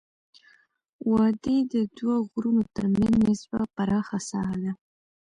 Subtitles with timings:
[1.11, 4.73] وادي د دوه غرونو ترمنځ نسبا پراخه ساحه ده.